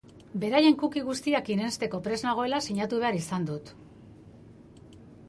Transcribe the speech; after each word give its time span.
Beraien 0.43 0.77
cookie 0.83 1.03
guztiak 1.09 1.51
irensteko 1.55 1.99
prest 2.07 2.25
nagoela 2.29 2.63
sinatu 2.69 3.03
behar 3.05 3.19
izan 3.21 3.47
dut. 3.51 3.73